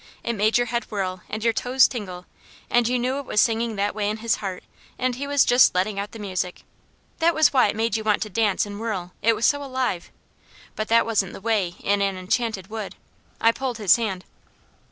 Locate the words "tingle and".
1.87-2.87